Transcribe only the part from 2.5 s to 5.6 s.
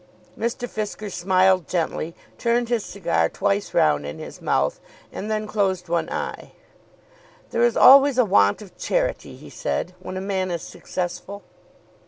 his cigar twice round in his mouth, and then